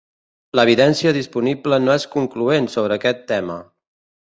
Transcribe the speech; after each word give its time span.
L'evidència 0.59 1.11
disponible 1.17 1.79
no 1.85 1.95
és 1.97 2.07
concloent 2.17 2.73
sobre 2.79 3.01
aquest 3.01 3.25
tema. 3.35 3.63